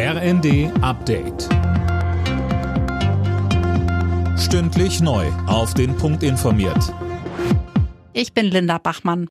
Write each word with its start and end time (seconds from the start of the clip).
RND 0.00 0.70
Update. 0.80 1.48
Stündlich 4.38 5.00
neu. 5.00 5.26
Auf 5.48 5.74
den 5.74 5.96
Punkt 5.96 6.22
informiert. 6.22 6.94
Ich 8.12 8.32
bin 8.32 8.46
Linda 8.46 8.78
Bachmann. 8.78 9.26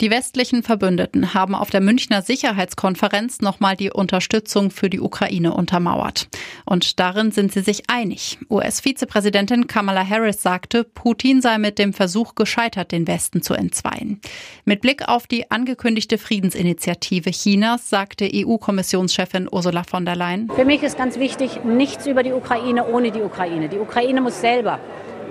Die 0.00 0.12
westlichen 0.12 0.62
Verbündeten 0.62 1.34
haben 1.34 1.56
auf 1.56 1.68
der 1.68 1.80
Münchner 1.80 2.22
Sicherheitskonferenz 2.22 3.40
nochmal 3.40 3.74
die 3.74 3.90
Unterstützung 3.90 4.70
für 4.70 4.88
die 4.88 5.00
Ukraine 5.00 5.52
untermauert. 5.52 6.28
Und 6.70 7.00
darin 7.00 7.32
sind 7.32 7.52
sie 7.52 7.62
sich 7.62 7.90
einig. 7.90 8.38
US-Vizepräsidentin 8.48 9.66
Kamala 9.66 10.08
Harris 10.08 10.40
sagte, 10.40 10.84
Putin 10.84 11.42
sei 11.42 11.58
mit 11.58 11.80
dem 11.80 11.92
Versuch 11.92 12.36
gescheitert, 12.36 12.92
den 12.92 13.08
Westen 13.08 13.42
zu 13.42 13.54
entzweien. 13.54 14.20
Mit 14.64 14.80
Blick 14.80 15.08
auf 15.08 15.26
die 15.26 15.50
angekündigte 15.50 16.16
Friedensinitiative 16.16 17.32
Chinas 17.32 17.90
sagte 17.90 18.30
EU-Kommissionschefin 18.32 19.48
Ursula 19.50 19.82
von 19.82 20.04
der 20.04 20.14
Leyen. 20.14 20.48
Für 20.54 20.64
mich 20.64 20.84
ist 20.84 20.96
ganz 20.96 21.18
wichtig, 21.18 21.64
nichts 21.64 22.06
über 22.06 22.22
die 22.22 22.32
Ukraine 22.32 22.86
ohne 22.86 23.10
die 23.10 23.20
Ukraine. 23.20 23.68
Die 23.68 23.78
Ukraine 23.78 24.20
muss 24.20 24.40
selber 24.40 24.78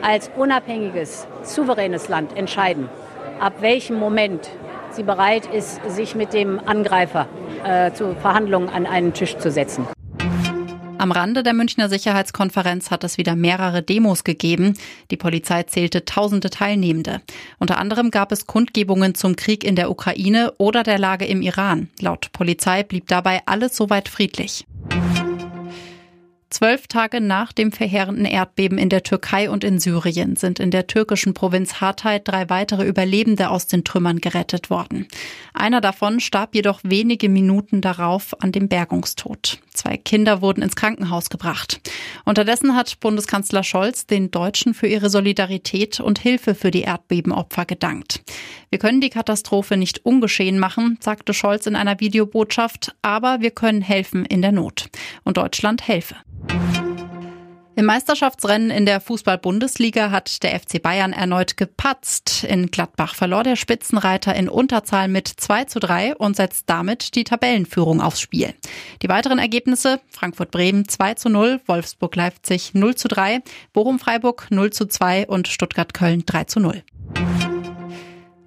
als 0.02 0.30
unabhängiges, 0.36 1.26
souveränes 1.44 2.09
Land 2.09 2.36
entscheiden 2.36 2.90
ab 3.40 3.62
welchem 3.62 3.98
Moment 3.98 4.50
sie 4.92 5.03
bereit 5.03 5.45
ist, 5.53 5.80
sich 5.90 6.16
mit 6.16 6.34
dem 6.34 6.59
Angreifer 6.66 7.28
äh, 7.64 7.92
zu 7.92 8.16
Verhandlungen 8.16 8.70
an 8.70 8.86
einen 8.86 9.14
Tisch 9.14 9.38
zu 9.38 9.52
setzen. 9.52 9.88
Am 10.99 11.13
Rande 11.13 11.44
der 11.44 11.53
Münchner 11.53 11.88
Sicherheitskonferenz 11.88 12.91
hat 12.91 13.05
es 13.05 13.17
wieder 13.17 13.38
mehrere 13.38 13.81
Demos 13.81 14.26
gegeben. 14.26 14.77
Die 15.12 15.16
Polizei 15.16 15.63
zählte 15.63 16.03
tausende 16.03 16.49
Teilnehmende. 16.49 17.22
Unter 17.58 17.77
anderem 17.77 18.12
gab 18.12 18.34
es 18.34 18.48
Kundgebungen 18.48 19.16
zum 19.16 19.38
Krieg 19.38 19.63
in 19.63 19.77
der 19.77 19.91
Ukraine 19.91 20.52
oder 20.58 20.84
der 20.84 20.99
Lage 20.99 21.23
im 21.23 21.41
Iran. 21.41 21.88
Laut 22.02 22.34
Polizei 22.34 22.84
blieb 22.84 23.08
dabei 23.08 23.41
alles 23.45 23.77
soweit 23.77 24.09
friedlich. 24.09 24.66
Zwölf 26.49 26.88
Tage 26.88 27.22
nach 27.22 27.53
dem 27.53 27.72
verheerenden 27.72 28.25
Erdbeben 28.25 28.78
in 28.78 28.89
der 28.89 29.03
Türkei 29.03 29.50
und 29.50 29.63
in 29.63 29.80
Syrien 29.80 30.36
sind 30.36 30.59
in 30.59 30.69
der 30.69 30.88
türkischen 30.88 31.34
Provinz 31.34 31.80
Hatay 31.80 32.19
drei 32.22 32.50
weitere 32.50 32.86
Überlebende 32.86 33.52
aus 33.52 33.67
den 33.67 33.86
Trümmern 33.86 34.19
gerettet 34.19 34.69
worden. 34.69 35.08
Einer 35.53 35.80
davon 35.80 36.19
starb 36.19 36.56
jedoch 36.56 36.81
wenige 36.84 37.30
Minuten 37.30 37.80
darauf 37.80 38.36
an 38.41 38.52
dem 38.52 38.67
Bergungstod. 38.67 39.59
Zwei 39.80 39.95
Kinder 39.95 40.41
wurden 40.41 40.61
ins 40.61 40.75
Krankenhaus 40.75 41.30
gebracht. 41.30 41.80
Unterdessen 42.25 42.75
hat 42.75 42.99
Bundeskanzler 42.99 43.63
Scholz 43.63 44.05
den 44.05 44.30
Deutschen 44.30 44.73
für 44.73 44.88
ihre 44.88 45.09
Solidarität 45.09 46.02
und 46.02 46.19
Hilfe 46.19 46.53
für 46.53 46.69
die 46.69 46.81
Erdbebenopfer 46.81 47.63
gedankt. 47.63 48.22
Wir 48.69 48.77
können 48.77 49.00
die 49.00 49.09
Katastrophe 49.09 49.77
nicht 49.77 50.05
ungeschehen 50.05 50.59
machen, 50.59 50.97
sagte 51.00 51.33
Scholz 51.33 51.66
in 51.66 51.77
einer 51.77 52.02
Videobotschaft, 52.02 52.94
aber 53.02 53.39
wir 53.39 53.52
können 53.52 53.81
helfen 53.81 54.25
in 54.25 54.41
der 54.41 54.52
Not. 54.52 54.89
Und 55.23 55.38
Deutschland 55.38 55.88
helfe. 55.88 56.16
Im 57.80 57.85
Meisterschaftsrennen 57.85 58.72
in 58.72 58.85
der 58.85 58.99
Fußball-Bundesliga 58.99 60.11
hat 60.11 60.44
der 60.44 60.59
FC 60.59 60.83
Bayern 60.83 61.13
erneut 61.13 61.55
gepatzt. 61.55 62.44
In 62.44 62.72
Gladbach 62.72 63.16
verlor 63.16 63.45
der 63.45 63.55
Spitzenreiter 63.55 64.35
in 64.35 64.49
Unterzahl 64.49 65.08
mit 65.08 65.30
2 65.30 65.63
zu 65.63 65.80
3 65.80 66.17
und 66.17 66.35
setzt 66.35 66.69
damit 66.69 67.16
die 67.16 67.23
Tabellenführung 67.23 68.02
aufs 68.02 68.19
Spiel. 68.19 68.53
Die 69.02 69.07
weiteren 69.07 69.39
Ergebnisse 69.39 70.02
Frankfurt-Bremen 70.09 70.89
2 70.89 71.13
zu 71.13 71.30
0, 71.30 71.61
Wolfsburg-Leipzig 71.67 72.73
0 72.73 72.95
zu 72.95 73.07
3, 73.07 73.39
Bochum-Freiburg 73.72 74.47
0 74.50 74.73
zu 74.73 74.85
2 74.85 75.27
und 75.27 75.47
Stuttgart-Köln 75.47 76.25
3 76.25 76.44
zu 76.44 76.59
0. 76.59 76.83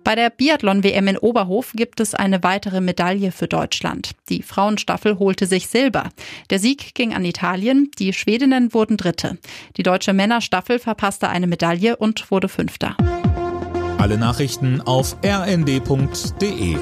Bei 0.05 0.17
der 0.17 0.31
Biathlon-WM 0.31 1.09
in 1.09 1.19
Oberhof 1.19 1.73
gibt 1.75 2.01
es 2.01 2.15
eine 2.15 2.43
weitere 2.43 2.81
Medaille 2.81 3.31
für 3.31 3.47
Deutschland. 3.47 4.13
Die 4.29 4.43
Frauenstaffel 4.43 5.19
holte 5.19 5.47
sich 5.47 5.69
Silber. 5.69 6.09
Der 6.51 6.59
Sieg 6.59 6.95
ging 6.95 7.15
an 7.15 7.25
Italien, 7.25 7.91
die 7.99 8.13
Schwedinnen 8.13 8.75
wurden 8.75 8.97
Dritte. 8.97 9.39
Die 9.77 9.83
deutsche 9.83 10.13
Männerstaffel 10.13 10.79
verpasste 10.79 11.29
eine 11.29 11.47
Medaille 11.47 11.97
und 11.97 12.31
wurde 12.31 12.49
Fünfter. 12.49 12.97
Alle 13.99 14.19
Nachrichten 14.19 14.81
auf 14.81 15.17
rnd.de 15.25 16.77